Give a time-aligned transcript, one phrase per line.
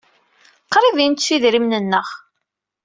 [0.73, 2.07] Qrib ay nettu idrimen-nneɣ.